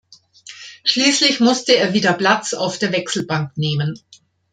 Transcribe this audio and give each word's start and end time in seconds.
Schließlich 0.83 1.41
musste 1.41 1.75
er 1.75 1.93
wieder 1.93 2.13
Platz 2.13 2.55
auf 2.55 2.79
der 2.79 2.91
Wechselbank 2.91 3.55
nehmen. 3.55 3.99